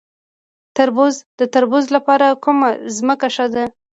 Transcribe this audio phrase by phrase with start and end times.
[1.37, 3.65] د تربوز لپاره کومه ځمکه ښه ده؟